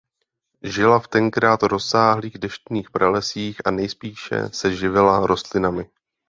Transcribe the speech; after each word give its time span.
Žila 0.63 0.99
v 0.99 1.07
tenkrát 1.07 1.63
rozsáhlých 1.63 2.37
deštných 2.37 2.89
pralesích 2.91 3.57
a 3.65 3.71
nejspíše 3.71 4.49
se 4.49 4.75
živila 4.75 5.25
rostlinami. 5.27 5.89